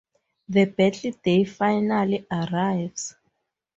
The 0.49 0.65
battle 0.65 1.11
day 1.23 1.43
finally 1.43 2.25
arrives. 2.31 3.13